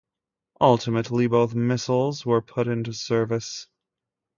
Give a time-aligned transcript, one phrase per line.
[0.59, 3.67] Ultimately both missiles were put into service.